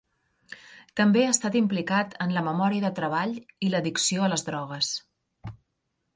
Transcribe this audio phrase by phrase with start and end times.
[0.99, 3.37] També ha estat implicat en la memòria de treball
[3.69, 4.93] i l'addicció a les drogues.